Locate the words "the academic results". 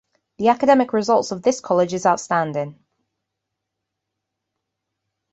0.39-1.29